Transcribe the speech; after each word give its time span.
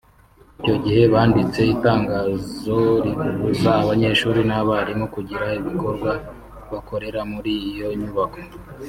Icyo 0.59 0.75
gihe 0.83 1.01
banditse 1.13 1.61
itangazo 1.73 2.77
ribuza 3.05 3.71
abanyeshuri 3.83 4.39
n’abarimu 4.49 5.05
kugira 5.15 5.45
ibikorwa 5.59 6.11
bakorera 6.71 7.21
muri 7.31 7.51
iyo 7.71 7.89
nyubako 7.99 8.39